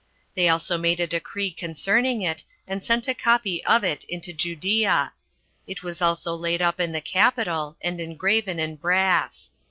[0.33, 5.13] They also made a decree concerning it, and sent a copy of it into Judea.
[5.67, 9.51] It was also laid up in the capitol, and engraven in brass.